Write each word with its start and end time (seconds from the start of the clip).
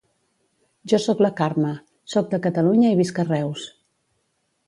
Jo 0.93 0.99
soc 1.03 1.19
la 1.25 1.29
Carme, 1.41 1.73
soc 2.15 2.33
de 2.33 2.39
Catalunya 2.47 2.93
i 2.95 2.99
visc 3.01 3.23
a 3.25 3.29
Reus. 3.31 3.67